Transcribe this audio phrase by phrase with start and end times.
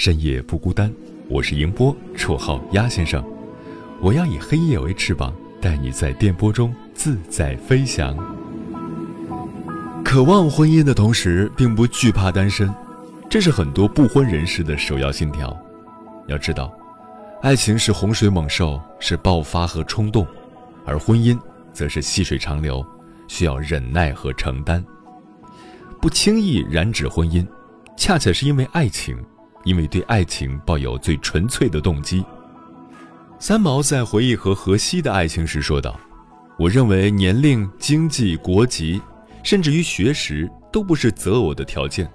[0.00, 0.90] 深夜不孤单，
[1.28, 3.22] 我是迎波，绰号鸭先生。
[4.00, 8.16] 我要以黑夜为翅膀，带你在电波中自在飞翔。
[10.02, 12.74] 渴望婚姻的同时，并不惧怕单身，
[13.28, 15.54] 这是很多不婚人士的首要信条。
[16.28, 16.72] 要知道，
[17.42, 20.26] 爱情是洪水猛兽，是爆发和冲动，
[20.86, 21.38] 而婚姻
[21.74, 22.82] 则是细水长流，
[23.28, 24.82] 需要忍耐和承担。
[26.00, 27.46] 不轻易染指婚姻，
[27.98, 29.14] 恰恰是因为爱情。
[29.64, 32.24] 因为对爱情抱有最纯粹的动机，
[33.38, 35.98] 三毛在回忆和荷西的爱情时说道
[36.58, 39.00] ：“我认为年龄、经济、国籍，
[39.42, 42.10] 甚至于学识都不是择偶的条件。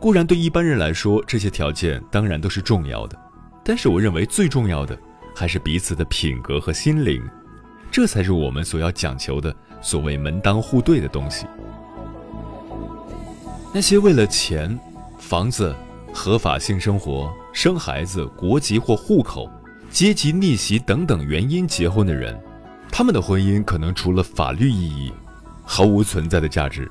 [0.00, 3.16] 固然对一般人来说，这些条件当然都是重要的，
[3.64, 4.98] 但是我认为最重要的
[5.34, 7.22] 还是彼此的品格和心灵，
[7.92, 11.46] 这才是我们所要讲求的所谓门当户对的东西。
[13.72, 14.76] 那些为了钱、
[15.16, 15.72] 房子。”
[16.12, 19.50] 合法性生活、生孩子、国籍或户口、
[19.90, 22.38] 阶级逆袭等等原因结婚的人，
[22.90, 25.12] 他们的婚姻可能除了法律意义，
[25.64, 26.90] 毫无存在的价值。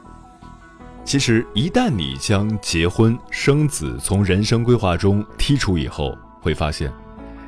[1.04, 6.92] 其实，一旦你将结婚生子从人生规划中剔除以后，会发现，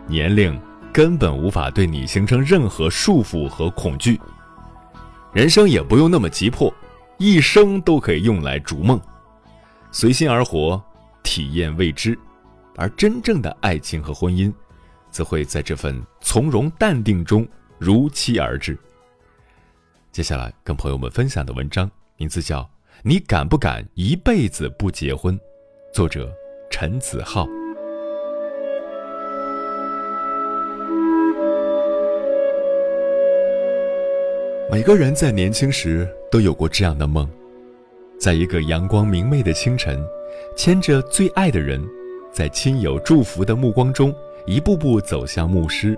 [0.07, 0.59] 年龄
[0.91, 4.19] 根本无法对你形成任何束缚和恐惧，
[5.31, 6.74] 人生也不用那么急迫，
[7.18, 9.00] 一生都可以用来逐梦，
[9.91, 10.81] 随心而活。
[11.23, 12.17] 体验未知，
[12.75, 14.53] 而真正的爱情和婚姻，
[15.09, 18.77] 则会在这份从容淡定中如期而至。
[20.11, 22.61] 接下来跟朋友们分享的文章名字叫
[23.01, 25.37] 《你敢不敢一辈子不结婚》，
[25.93, 26.31] 作者
[26.69, 27.47] 陈子浩。
[34.69, 37.29] 每个人在年轻时都有过这样的梦，
[38.17, 40.01] 在一个阳光明媚的清晨。
[40.56, 41.81] 牵着最爱的人，
[42.31, 44.14] 在亲友祝福的目光中，
[44.46, 45.97] 一步步走向牧师。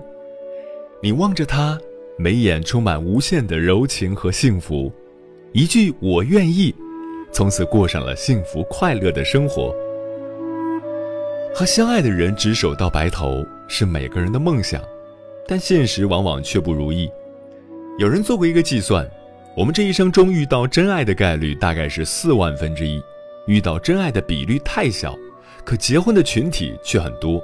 [1.00, 1.78] 你望着他，
[2.16, 4.92] 眉眼充满无限的柔情和幸福。
[5.52, 6.74] 一句“我愿意”，
[7.30, 9.74] 从此过上了幸福快乐的生活。
[11.54, 14.82] 和相爱的人执手到白头，是每个人的梦想，
[15.46, 17.08] 但现实往往却不如意。
[17.98, 19.08] 有人做过一个计算，
[19.56, 23.00] 我们这一生中遇到真爱的概率大概是四万分之一。
[23.46, 25.16] 遇到真爱的比率太小，
[25.64, 27.42] 可结婚的群体却很多。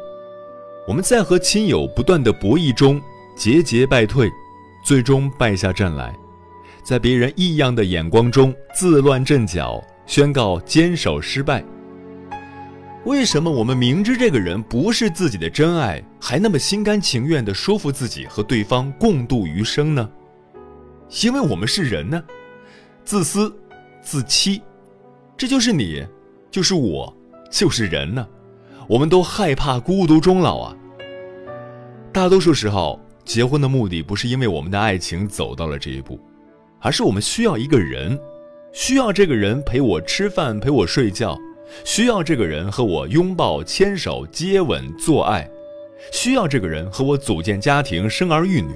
[0.87, 3.01] 我们在和亲友不断的博弈中
[3.37, 4.31] 节节败退，
[4.85, 6.15] 最终败下阵来，
[6.83, 11.63] 在别人异样的眼光中自乱阵脚，宣告坚守失败。
[13.05, 20.11] 为什么我们明知这个人不是自己的真爱，还那么心甘情愿地说服自己和对方共度余生呢？
[21.23, 22.23] 因为我们是人呢，
[23.05, 23.55] 自私，
[24.03, 24.61] 自欺。
[25.41, 26.05] 这就是你，
[26.51, 27.17] 就是我，
[27.51, 28.29] 就是人呢。
[28.87, 30.77] 我们都害怕孤独终老啊。
[32.13, 36.21] 大多数时候，结婚的目的不是因为我们的爱情走到了这一步，
[36.79, 38.21] 而是我们需要一个人，
[38.75, 41.39] 需要这个人陪我吃饭，陪我睡觉，
[41.87, 45.49] 需要这个人和我拥抱、牵手、接吻、做爱，
[46.13, 48.75] 需要这个人和我组建家庭、生儿育女，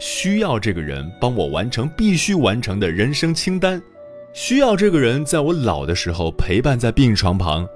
[0.00, 3.78] 需要这个人帮我完成必须完成的人生清单。
[4.40, 7.68] 需要这个人在我老的时候陪伴在病床旁，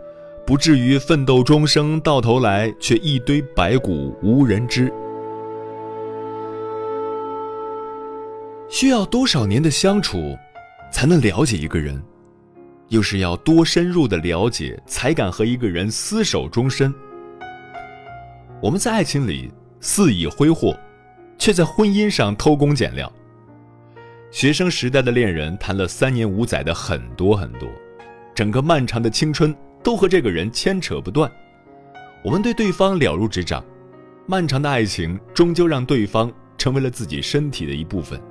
[0.46, 4.84] 不至于奋斗终生，到头来却一堆白骨无人知。
[8.70, 10.38] 需要多少年的相处，
[10.92, 12.00] 才能了解一个人？
[12.90, 16.94] 又是要多深入的了解，才敢和一个人厮守终身？
[18.62, 19.50] 我们在爱情里
[19.80, 20.78] 肆意挥霍，
[21.36, 23.12] 却在婚姻上偷工减料。
[24.32, 27.68] 学生时代的恋人谈了三年五载的很多很多，
[28.34, 31.30] 整个漫长的青春都和这个人牵扯不断。
[32.24, 33.62] 我们对对方了如指掌，
[34.26, 38.18] 漫长的爱情终究让对方成为了自己身体的一部分。《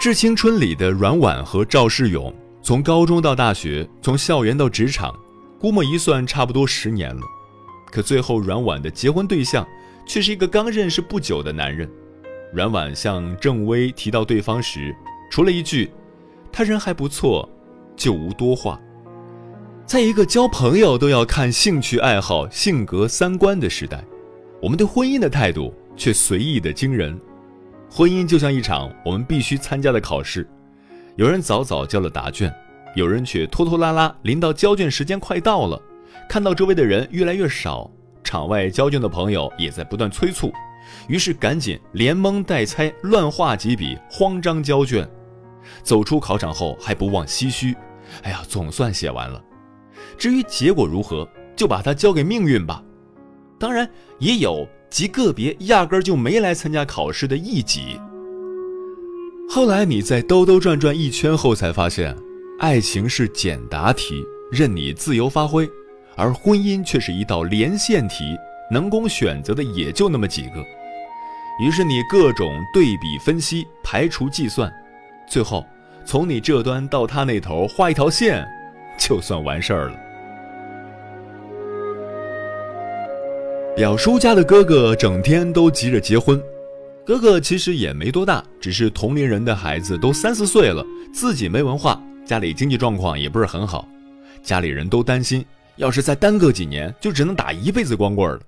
[0.00, 5.14] 致青春》里的阮婉和赵世勇，从高中到大学，从校园到职场，
[5.60, 7.22] 估摸一算，差不多十年了。
[7.92, 9.64] 可最后，阮婉的结婚对象
[10.04, 11.88] 却是一个刚认识不久的男人。
[12.52, 14.94] 阮婉向郑薇提到对方时，
[15.30, 15.90] 除了一句
[16.50, 17.48] “他人还不错”，
[17.94, 18.80] 就无多话。
[19.86, 24.04] 在一个交朋友都要看兴趣爱好、性格三观的时代，
[24.60, 27.18] 我们对婚姻的态度却随意的惊人。
[27.88, 30.48] 婚姻就像一场我们必须参加的考试，
[31.16, 32.52] 有人早早交了答卷，
[32.96, 35.80] 有人却拖拖拉拉，临到交卷时间快到了，
[36.28, 37.90] 看到周围的人越来越少，
[38.24, 40.52] 场外交卷的朋友也在不断催促，
[41.10, 45.04] 于是赶紧连蒙带猜，乱画几笔，慌张交卷。
[45.82, 47.74] 走出考场后还不忘唏嘘
[48.22, 49.42] ：“哎呀，总算写完了。
[50.16, 52.80] 至于结果如何，就把它交给命运吧。”
[53.58, 53.90] 当然
[54.20, 54.64] 也有。
[54.88, 57.96] 极个别压根儿就没来参加考试的异己。
[59.48, 62.12] 后来你在兜兜转转一圈后，才发现，
[62.58, 64.20] 爱情是简答题，
[64.50, 65.64] 任你自由发挥；
[66.16, 68.36] 而婚姻却是一道连线题，
[68.68, 70.54] 能供选择的也就那么几个。
[71.60, 74.72] 于是你各种对比分析、排除计算，
[75.28, 75.66] 最后
[76.06, 78.48] 从你这端到他那头画一条线，
[78.98, 79.94] 就算完事儿了。
[83.76, 86.42] 表叔家的哥哥整天都急着结婚，
[87.04, 93.86] 哥哥其实也没多大，只是同龄人的孩子都三四岁了，自己没文化，家里经济状况也不是很好，
[94.42, 95.44] 家里人都担心，
[95.76, 98.40] 要是再耽搁几年，就只能打一辈子光棍了。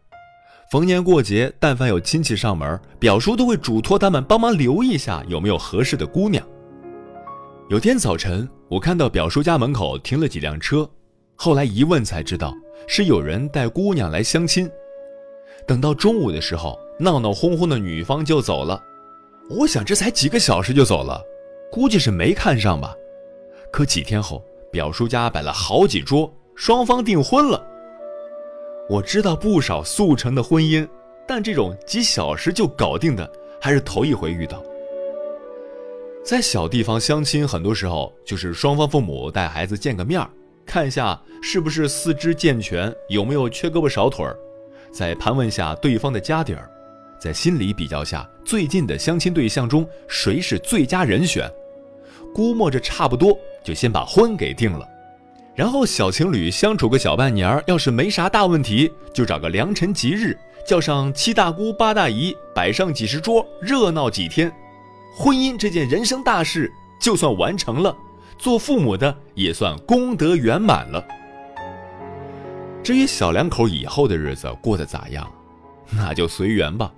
[0.73, 6.43] 逢年过节，但凡有亲戚上门，表叔都会嘱托他们帮忙留意一下有没有合适的姑娘。
[7.69, 10.89] 有天早晨，我看到表叔家门口停了几辆车，
[11.37, 12.55] 后来一问才知道，
[12.89, 14.67] 是有人带姑娘来相亲。
[15.67, 18.83] 等到中午的时候，闹闹哄哄的女方就走了。
[19.51, 21.21] 我想这才几个小时就走了，
[21.71, 22.95] 估计是没看上吧。
[23.71, 27.63] 可几天后，表叔家摆了好几桌，双方订婚了。
[28.89, 30.87] 我知道不少速成的婚姻，
[31.27, 33.31] 但这种几小时就搞定的，
[33.61, 34.63] 还是头一回遇到。
[36.25, 40.29] 在小地方相亲，很多时候就是双方父母带孩子见个面儿
[40.67, 44.37] 看一下是不是四肢健全，有没有缺胳膊少腿儿。
[44.93, 46.71] 再盘问下对方的家底儿，
[47.19, 51.51] 在心里比较下最近的相亲对象中谁是最佳人选，
[52.35, 54.87] 估摸着差不多就先把婚给定了，
[55.55, 64.51] 然后小情侣相处个小半年，要是没啥大问题，就找个良辰吉日，叫上七大姑八大姨，摆上几十桌，热闹几天，
[65.15, 67.95] 婚姻这件人生大事就算完成了，
[68.39, 71.05] 做父母的也算功德圆满了。
[72.83, 75.31] 至于小两口以后的日子过得咋样，
[75.91, 76.91] 那就随缘吧。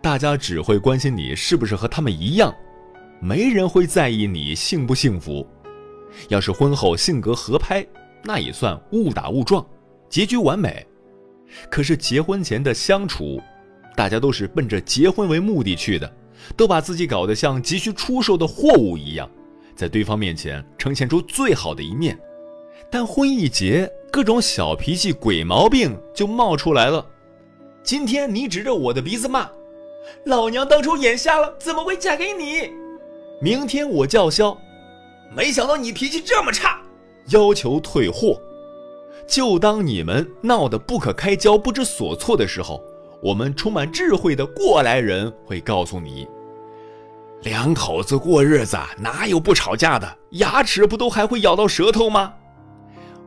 [0.00, 2.54] 大家只会关心你是不是和他们一样，
[3.20, 5.44] 没人会在意你幸不幸福。
[6.28, 7.86] 要是婚后性格合拍，
[8.22, 9.64] 那也算误打误撞，
[10.08, 10.86] 结局完美。
[11.70, 13.40] 可是结婚前的相处，
[13.96, 16.10] 大家都是奔着结婚为目的去的，
[16.56, 19.30] 都把自己搞得像急需出售的货物一样，
[19.76, 22.18] 在对方面前呈现出最好的一面。
[22.90, 27.06] 但婚一结，各种小脾气、鬼毛病就冒出来了。
[27.82, 29.50] 今天你指着我的鼻子骂，
[30.26, 32.70] 老娘当初眼瞎了，怎么会嫁给你？
[33.40, 34.56] 明天我叫嚣，
[35.34, 36.80] 没想到你脾气这么差，
[37.28, 38.40] 要求退货。
[39.26, 42.82] 就当你们闹得不可开交、不知所措的时候，
[43.22, 46.28] 我们充满智慧的过来人会告诉你：
[47.42, 50.18] 两口子过日子哪有不吵架的？
[50.32, 52.34] 牙齿不都还会咬到舌头吗？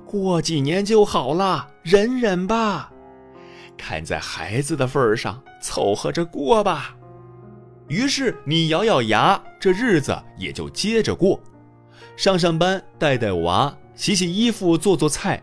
[0.05, 2.91] 过几年就好了，忍忍吧。
[3.77, 6.95] 看在孩子的份上，凑合着过吧。
[7.87, 11.39] 于是你咬咬牙，这日子也就接着过。
[12.15, 15.41] 上上班，带带娃，洗洗衣服，做做菜。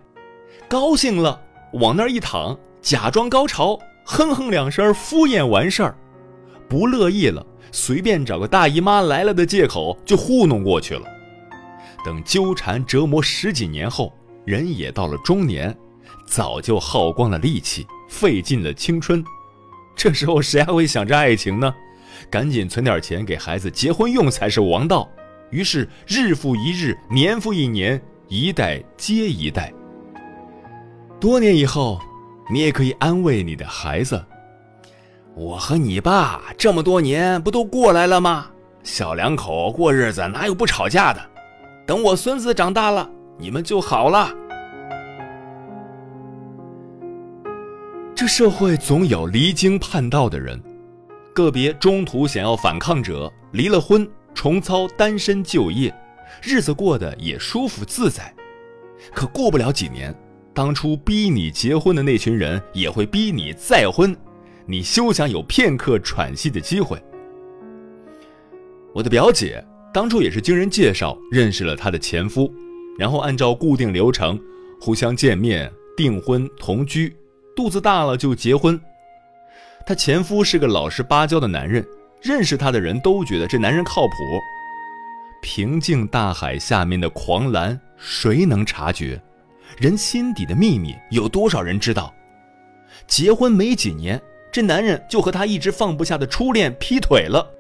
[0.69, 1.41] 高兴了，
[1.75, 5.97] 往那儿一躺，假装高潮，哼哼两声，敷衍完事儿。
[6.69, 11.03] 不乐意了，随便找个大姨妈来了的借口就糊弄过去了。
[12.05, 14.13] 等纠缠折磨十几年后。
[14.45, 15.73] 人也到了中年，
[16.27, 19.25] 早就耗光了力气，费尽了青春。
[19.95, 21.73] 这时候谁还会想着爱情呢？
[22.29, 25.09] 赶紧存点钱给孩子结婚用才是王道。
[25.53, 29.73] 于是日复一日，年复一年，一代接一代。
[31.21, 32.01] 多年以后，
[32.51, 34.21] 你也可以安慰你的孩子
[35.37, 38.47] ：“我和你爸这么多年不都过来了吗？
[38.83, 41.21] 小两口过日子哪有不吵架的？
[41.87, 44.31] 等我孙子长大了。”你们就好了。
[48.15, 50.63] 这社会总有离经叛道的人，
[51.35, 55.95] 个别中途想要反抗者离了婚，重操单身就业，
[56.43, 58.33] 日子过得也舒服自在。
[59.15, 60.15] 可过不了几年，
[60.55, 64.17] 当初逼你结婚的那群人也会逼你再婚，
[64.67, 67.03] 你休想有片刻喘息的机会。
[68.95, 72.53] 我的表姐当初也是经人介绍认识了她的前夫，
[72.99, 74.41] 然后按照固定流程
[74.81, 77.15] 互相见面、订婚、同居。
[77.55, 78.81] 肚子大了就结婚。
[79.85, 81.87] 她前夫是个老实巴交的男人，
[82.23, 84.15] 认识他的人都觉得这男人靠谱。
[85.41, 89.21] 平静大海下面的狂澜，谁能察觉？
[89.79, 92.15] 人心底的秘密，有多少人知道？
[93.07, 94.21] 结婚没几年，
[94.53, 97.51] 这男人就和他一直放不下的初恋劈腿了。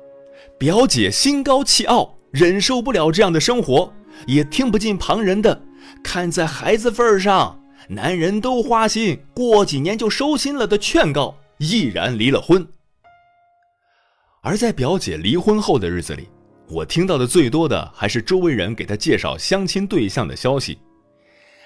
[0.58, 3.92] 表姐心高气傲，忍受不了这样的生活，
[4.26, 5.60] 也听不进旁人的。
[6.04, 7.58] 看在孩子份上。
[7.88, 12.64] 男人都花心，过几年就收心了的劝告，毅然离了婚。
[14.44, 16.28] 而在表姐离婚后的日子里，
[16.68, 20.76] 我听到的最多的还是周围人给她介绍相亲对象的消息。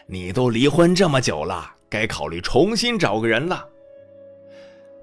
[0.06, 3.66] 你都离婚这么久了，该考虑重新找个人了。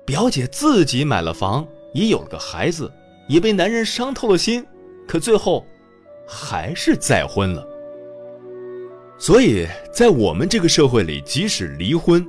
[0.05, 2.91] 表姐自己买了房，也有了个孩子，
[3.27, 4.63] 也被男人伤透了心，
[5.07, 5.65] 可最后，
[6.27, 7.67] 还是再婚了。
[9.17, 12.23] 所以在我们这个社会里，即使离婚，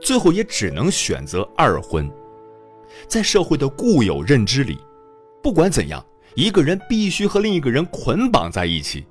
[0.00, 2.10] 最后也只能选择二婚。
[3.06, 4.78] 在社会的固有认知里，
[5.42, 6.04] 不管怎样，
[6.34, 9.06] 一个人必须和另一个人捆绑在一起，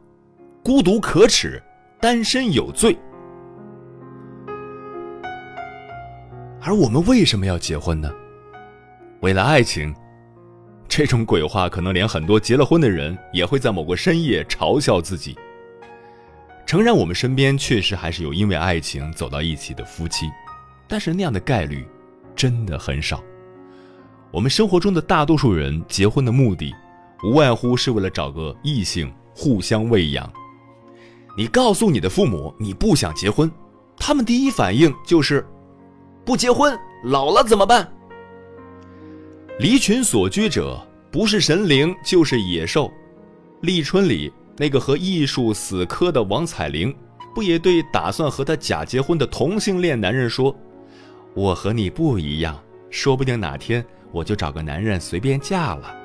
[0.64, 1.62] 孤独可耻，
[2.00, 2.98] 单身有罪。
[6.62, 8.12] 而我们为什么要结婚呢？
[9.22, 9.94] 为了爱情。
[10.92, 15.38] 这种鬼话，可能连很多结了婚的人也会在某个深夜嘲笑自己。
[16.66, 20.26] 诚然，我们身边确实还是有因为爱情走到一起的夫妻，
[20.88, 21.88] 但是那样的概率
[22.36, 23.24] 真的很少。
[24.32, 26.74] 我们生活中的大多数人结婚的目的，
[27.24, 30.32] 无外乎是为了找个异性互相喂养。
[31.38, 33.52] 你告诉你的父母你不想结婚，
[33.98, 35.46] 他们第一反应就是：
[36.24, 37.92] 不结婚老了怎么办？
[39.60, 40.80] 离群所居者
[41.12, 42.92] 不是神灵就是野兽。
[43.62, 44.32] 立春里。
[44.62, 46.94] 那个和艺术死磕的王彩玲，
[47.34, 50.54] 不也对打算和他假结婚的同性恋男人说
[51.34, 55.96] ：“我和你不一样，说不定哪天我就找个男人随便嫁了。”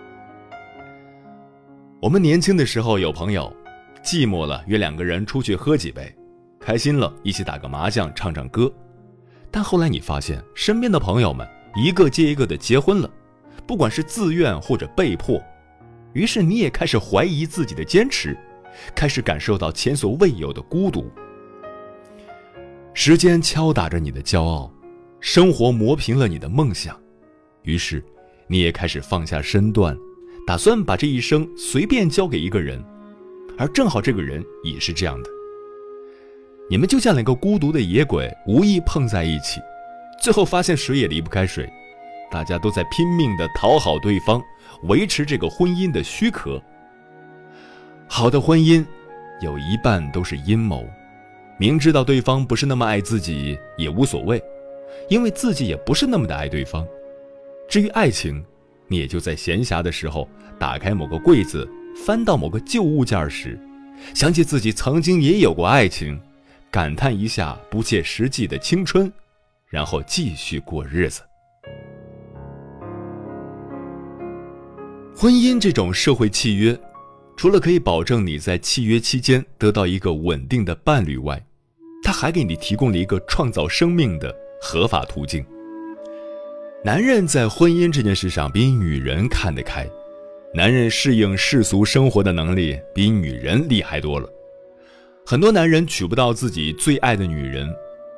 [2.00, 3.50] 我们年轻的时候有朋友，
[4.02, 6.14] 寂寞了约两个人出去喝几杯，
[6.60, 8.70] 开心了一起打个麻将唱唱歌。
[9.50, 13.10] 但后来你发现，身边的朋友们一个接一个的结婚了，
[13.66, 15.42] 不管是自愿或者被迫。
[16.12, 18.36] 于是你也开始怀疑自己的坚持，
[18.94, 21.10] 开始感受到前所未有的孤独。
[22.92, 24.70] 时间敲打着你的骄傲，
[25.20, 26.96] 生活磨平了你的梦想，
[27.64, 28.02] 于是
[28.46, 29.96] 你也开始放下身段，
[30.46, 32.82] 打算把这一生随便交给一个人，
[33.58, 35.28] 而正好这个人也是这样的。
[36.70, 39.60] 你们就像两个孤独的野鬼，无意碰在一起，
[40.22, 41.68] 最后发现水也离不开水，
[42.30, 44.42] 大家都在拼命的讨好对方。
[44.84, 46.60] 维持这个婚姻的虚壳。
[48.06, 48.84] 好的婚姻，
[49.40, 50.86] 有一半都是阴谋。
[51.58, 54.42] 明知道对方不是那么爱自己也无所谓，
[55.08, 56.86] 因为自己也不是那么的爱对方。
[57.68, 58.44] 至于爱情，
[58.88, 60.28] 你也就在闲暇的时候
[60.58, 61.68] 打开某个柜子，
[62.04, 63.58] 翻到某个旧物件时，
[64.14, 66.20] 想起自己曾经也有过爱情，
[66.70, 69.10] 感叹一下不切实际的青春，
[69.68, 71.22] 然后继续过日子。
[75.16, 76.78] 婚姻这种社会契约，
[77.36, 81.40] 除了可以保证你在契约期间得到一个稳定的伴侣外，
[82.02, 85.44] 它还给你提供了一个创造生命的合法途径。
[86.86, 89.88] 男人在婚姻这件事上比女人看得开，
[90.52, 94.28] 男人适应世俗生活的能力比女人厉害多了。
[95.24, 97.66] 很多男人娶不到自己最爱的女人，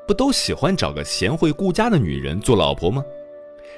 [0.04, 3.04] 不都喜欢找个贤惠顾家的女人做老婆吗？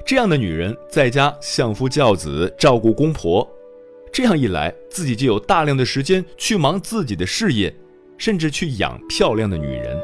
[0.06, 3.46] 这样的女人在家相夫教子，照顾公婆，
[4.10, 7.70] 这样一来，自己就有大量的时间去忙自己的事业，
[8.16, 10.00] 甚至去养漂亮的女人。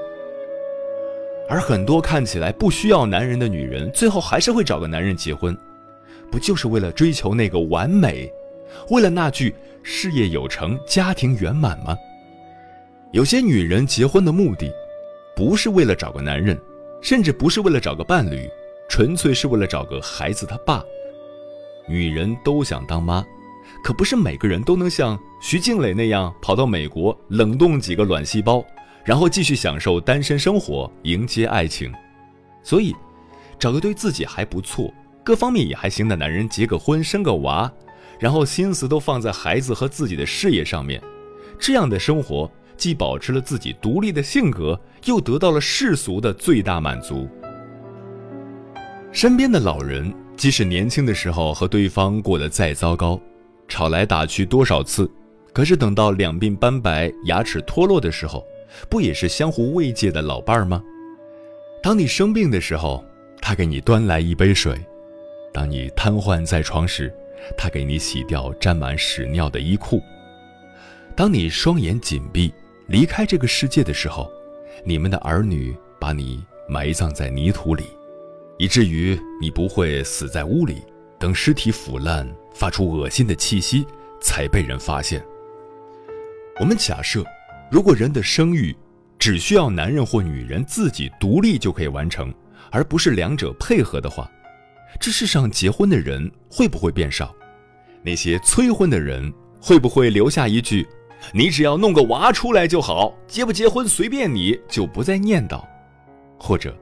[1.49, 5.57] 而很多看起来不需要男人的女人，最后还是会找个男人结婚，
[6.31, 8.31] 不就是为了追求那个完美，
[8.91, 11.97] 为了那句事业有成、家庭圆满吗？
[13.13, 14.73] 有些女人结婚的目的，
[15.37, 16.59] 不是为了找个男人，
[17.01, 18.49] 甚至不是为了找个伴侣。
[18.87, 20.85] 纯粹是为了找个孩子他爸，
[21.89, 23.25] 女人都想当妈，
[23.83, 28.65] 可不是每个人都能像徐静蕾那样跑到美国冷冻几个卵细胞，
[29.05, 31.93] 然后继续享受单身生活，迎接爱情。
[32.63, 32.95] 所以，
[33.59, 34.93] 找个对自己还不错、
[35.23, 37.71] 各方面也还行的男人结个婚、生个娃，
[38.19, 41.03] 然后心思都放在孩子和自己的事业上面，
[41.59, 47.29] 这样的生活既保持了自己独立的性格，又得到了世俗的最大满足。
[49.13, 53.21] 身边的老人，即使年轻的时候和对方过得再糟糕，
[53.69, 55.09] 吵来打去多少次，
[55.53, 58.45] 可是等到两鬓斑白、牙齿脱落的时候，
[58.88, 60.83] 不也是相互慰藉的老伴儿吗？
[61.83, 63.04] 当你生病的时候，
[63.40, 64.75] 他给你端来一杯水；
[65.52, 67.14] 当你瘫痪在床时，
[67.57, 69.99] 他给你洗掉沾满屎尿的衣裤；
[71.14, 72.52] 当你双眼紧闭
[72.87, 74.31] 离开这个世界的时候，
[74.83, 77.85] 你们的儿女把你埋葬在泥土里。
[78.57, 80.81] 以至于你不会死在屋里，
[81.19, 83.85] 等尸体腐烂，发出恶心的气息，
[84.21, 85.23] 才被人发现。
[86.61, 87.25] 我们假设，
[87.75, 88.73] 如果人的生育
[89.19, 92.33] 只需要男人或女人自己独立就可以完成，
[92.71, 94.31] 而不是两者配合的话，
[95.00, 97.35] 这世上结婚的人会不会变少？
[98.00, 100.87] 那些催婚的人会不会留下一句
[101.35, 105.61] ：“你只要弄个娃出来就好，结不结婚随便你”，就不再念叨？
[106.38, 106.73] 或者？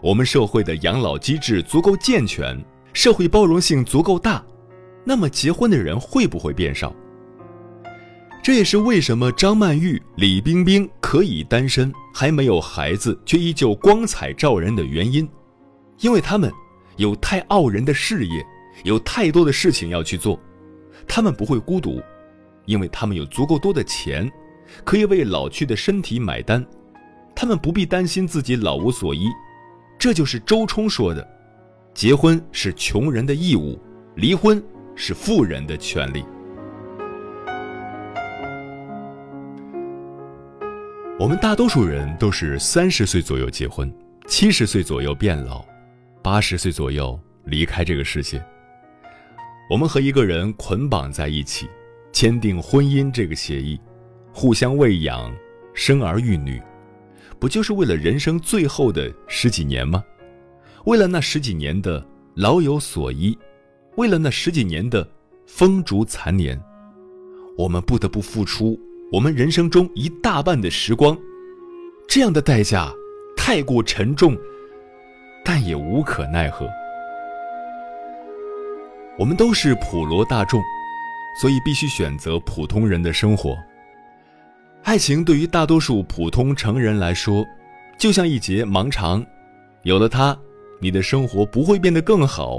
[0.00, 2.56] 我们社会的养老机制足够健全，
[2.92, 4.44] 社会包容性足够大，
[5.02, 6.94] 那么结婚的人会不会变少？
[8.46, 15.28] 这也是为什么张曼玉、李冰冰可以单身，还没有孩子，却依旧光彩照人的原因，
[15.98, 16.48] 因为他们
[16.96, 18.46] 有太傲人的事业，
[18.84, 20.38] 有太多的事情要去做，
[21.08, 22.00] 他们不会孤独，
[22.66, 24.30] 因为他们有足够多的钱，
[24.84, 26.64] 可以为老去的身体买单，
[27.34, 29.26] 他们不必担心自己老无所依。
[29.98, 31.28] 这就是周冲说的
[31.92, 33.76] ：“结婚是穷人的义务，
[34.14, 34.62] 离婚
[34.94, 36.24] 是富人的权利。”
[41.26, 43.92] 我们大多数人都是三十岁左右结婚，
[44.28, 45.66] 七十岁左右变老，
[46.22, 48.40] 八十岁左右离开这个世界。
[49.68, 51.68] 我们和一个人捆绑在一起，
[52.12, 53.76] 签订婚姻这个协议，
[54.32, 55.34] 互相喂养，
[55.74, 56.62] 生儿育女。
[57.40, 60.04] 不就是为了人生最后的十几年吗？
[60.84, 63.36] 为了那十几年的老有所依，
[63.96, 65.04] 为了那十几年的
[65.44, 66.56] 风烛残年，
[67.58, 68.78] 我们不得不付出
[69.12, 71.16] 我们人生中一大半的时光。
[72.08, 72.92] 这样的代价
[73.36, 74.36] 太过沉重，
[75.44, 76.68] 但也无可奈何。
[79.16, 80.60] 我们都是普罗大众，
[81.40, 83.56] 所以必须选择普通人的生活。
[84.82, 87.46] 爱情对于大多数普通成人来说，
[87.98, 89.24] 就像一节盲肠，
[89.82, 90.36] 有了它，
[90.80, 92.58] 你的生活不会变得更好；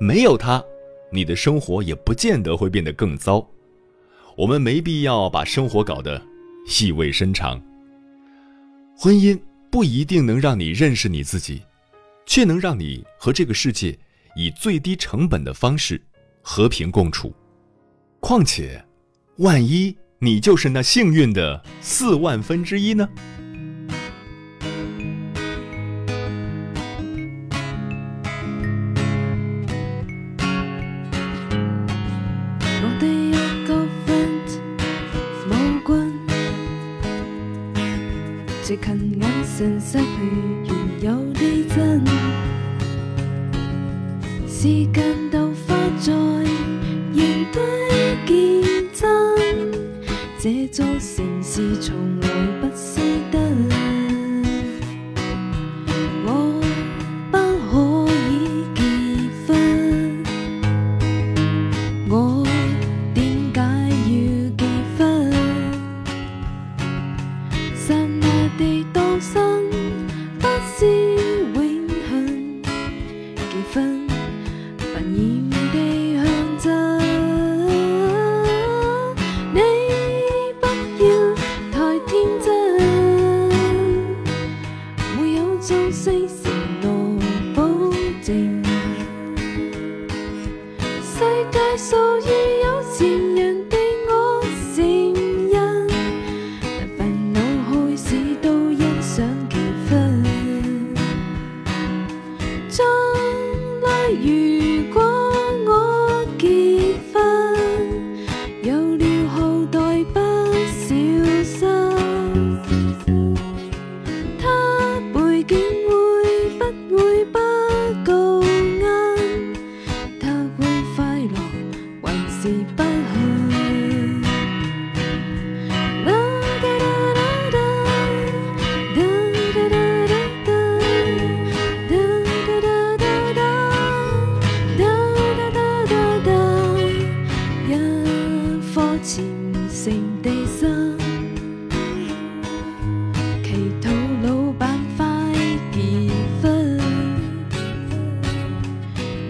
[0.00, 0.62] 没有它，
[1.10, 3.46] 你的生活也不见得会变得更糟。
[4.36, 6.20] 我们没必要把生活搞得
[6.80, 7.60] 意味深长。
[8.96, 9.38] 婚姻
[9.70, 11.62] 不一定能让你认识你自己，
[12.26, 13.98] 却能让你和这个世界
[14.36, 16.00] 以最低成本的方式
[16.42, 17.34] 和平共处。
[18.20, 18.84] 况且，
[19.38, 19.96] 万一……
[20.24, 23.08] 你就是那幸运的四万分之一呢？
[39.62, 40.04] 近眼神失去
[40.66, 41.40] 原有的
[41.72, 42.04] 真，
[44.48, 44.58] 时
[44.92, 46.12] 间都花在
[47.14, 47.56] 原地
[48.26, 49.00] 见真。
[50.40, 52.31] 这座城市从来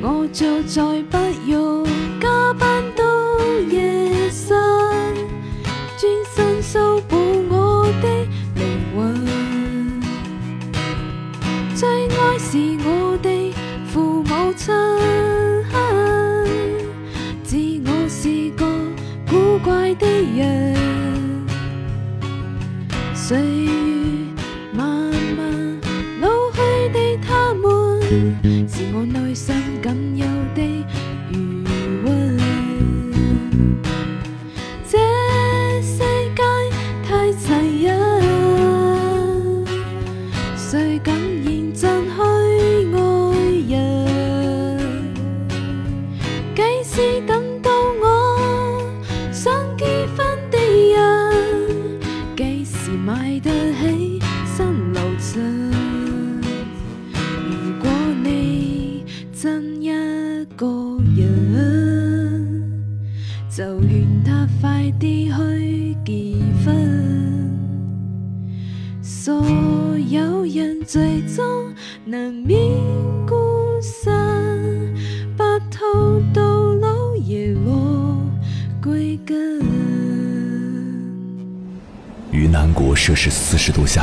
[0.05, 1.87] 我就再不用
[2.21, 3.05] 加班到
[3.71, 4.59] 夜深，
[5.97, 7.17] 专心修补
[7.49, 8.09] 我的
[8.57, 8.62] 灵
[8.97, 9.15] 魂。
[11.77, 13.55] 最爱是我的
[13.87, 14.75] 父母亲，
[17.45, 18.67] 自我是个
[19.31, 20.75] 古怪的人，
[23.15, 23.71] 岁月
[24.73, 25.81] 慢慢
[26.21, 26.59] 老去
[26.93, 28.03] 的他们，
[28.69, 29.07] 是我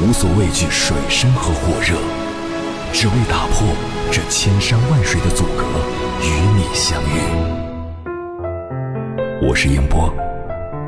[0.00, 1.96] 无所畏惧水深和火热，
[2.92, 3.66] 只为打破
[4.12, 5.64] 这千山万水的阻隔，
[6.22, 7.18] 与你相遇。
[9.42, 10.14] 我是英波，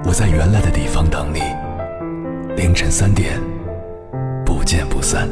[0.04, 1.40] 我在原来的地方等你，
[2.54, 3.40] 凌晨三点，
[4.46, 5.28] 不见不散。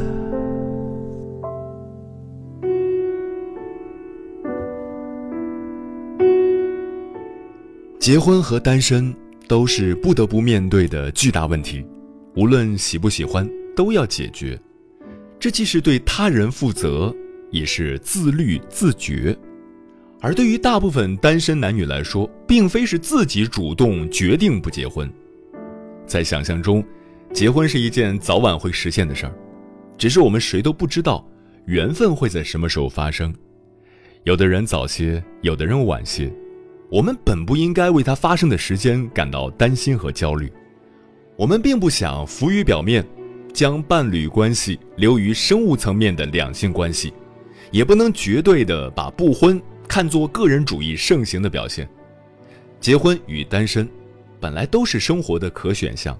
[7.97, 9.15] 结婚和单身
[9.47, 11.85] 都是不得不面对的巨大问题，
[12.35, 14.59] 无论喜不喜欢，都要解决。
[15.39, 17.15] 这既是对他人负责，
[17.49, 19.37] 也是自律自觉。
[20.21, 25.09] 而对于大部分单身男女来说，并非是自己主动决定不结婚，
[26.05, 26.83] 在想象中，
[27.31, 29.33] 结婚是一件早晚会实现的事儿，
[29.97, 31.25] 只是我们谁都不知道
[31.67, 33.33] 缘分会在什么时候发生。
[34.25, 36.29] 有的人早些，有的人晚些。
[36.91, 40.51] 我们本不应该为它发生的时间感到担心和焦虑，
[41.37, 43.05] 我们并不想浮于表面，
[43.53, 47.13] 将伴侣关系流于生物层面的两性关系，
[47.71, 51.89] 也不能绝对的把不婚看作个人主义盛行的表现。
[52.79, 53.89] 结婚与单身，
[54.39, 56.17] 本来都是生活的可选项，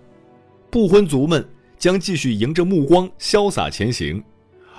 [0.70, 4.24] 不婚族们将继续迎着目光潇洒前行，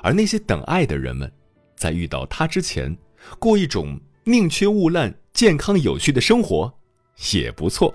[0.02, 1.30] 而那些等爱的人们，
[1.76, 2.96] 在遇到他之前，
[3.38, 5.14] 过一种宁缺毋滥。
[5.32, 6.70] 健康有序的生活
[7.32, 7.94] 也不错。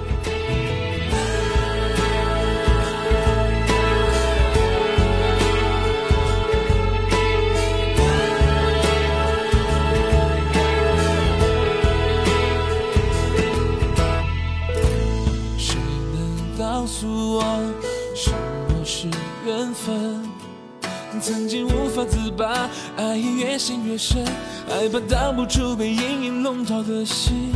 [24.81, 27.53] 害怕挡不住被阴影笼罩的心。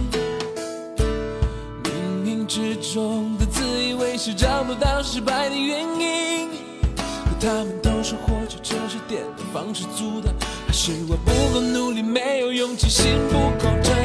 [1.84, 1.90] 冥
[2.24, 6.50] 冥之中的自以为是，找不到失败的原因。
[6.96, 10.32] 可他们都说或许这是点的方式阻挡，
[10.68, 13.96] 还是我不够努力，没有勇气，心不够真。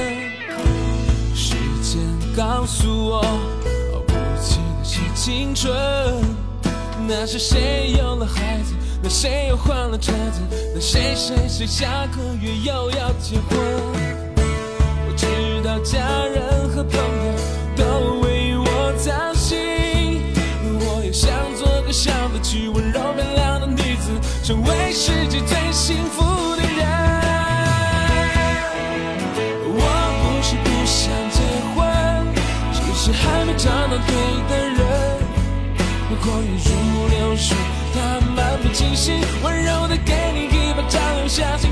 [1.35, 2.01] 时间
[2.35, 3.21] 告诉我，
[4.07, 5.71] 不起的是青春，
[7.07, 8.75] 那是谁有了孩子？
[9.03, 10.43] 那谁又换了车子
[10.75, 13.59] 那谁谁谁下个月又要结婚
[15.07, 15.27] 我知
[15.65, 17.35] 道家人和朋友
[17.77, 20.21] 都为我操心
[20.65, 24.11] 我也想做个小得去温柔漂亮的女子
[24.45, 26.23] 成为世界最幸福
[26.57, 26.87] 的人。
[29.73, 29.81] 我
[30.21, 31.41] 不是不想结
[31.75, 31.79] 婚
[32.73, 34.13] 只是还没找到对
[34.49, 34.81] 的人
[36.23, 36.51] 光阴
[36.93, 37.57] 如流水
[37.95, 38.30] 他们
[38.73, 41.70] 其实温柔的给你一把掌，留下。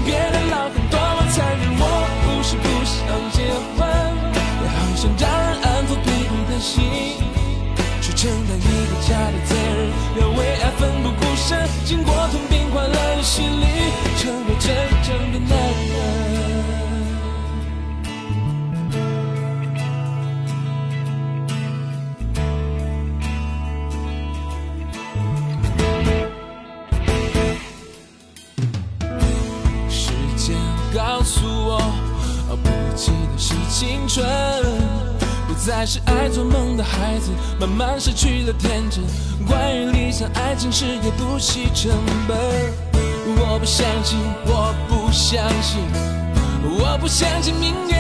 [37.79, 39.05] 慢失去了天真，
[39.47, 41.93] 关于理想、爱情，事业不惜成
[42.27, 42.37] 本。
[43.41, 45.79] 我不相信，我不相信，
[46.64, 47.97] 我不相信命运。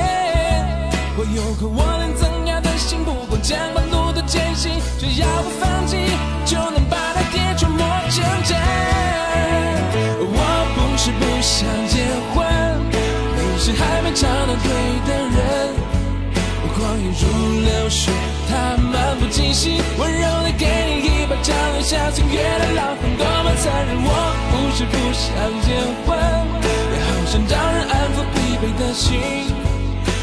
[1.16, 5.96] 我有颗我能怎样的心，不管前方路多艰辛，只要不放弃。
[21.88, 23.96] 下今夜的老公，多么残忍！
[24.04, 24.12] 我
[24.52, 25.32] 不是不想
[25.64, 25.72] 结
[26.04, 26.18] 婚，
[26.92, 29.16] 也好想找人安抚疲惫的心，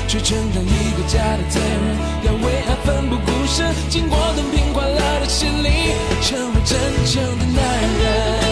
[0.08, 8.45] 却承担一个家的责任，要为爱奋不顾身，经过等拼垮了的心灵，成为真正的男人。